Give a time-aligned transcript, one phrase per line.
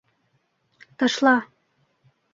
[0.97, 1.35] Ташла!